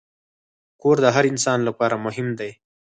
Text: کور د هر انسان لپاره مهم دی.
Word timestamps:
کور 0.81 0.97
د 1.03 1.07
هر 1.15 1.23
انسان 1.31 1.59
لپاره 1.67 1.95
مهم 2.05 2.27
دی. 2.39 2.51